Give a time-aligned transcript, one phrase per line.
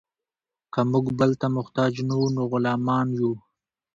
[0.73, 3.31] که موږ بل ته محتاج وو نو غلامان یو.